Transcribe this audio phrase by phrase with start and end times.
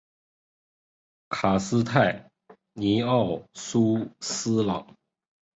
[1.29, 2.27] 卡斯泰
[2.73, 4.97] 尼奥苏斯朗。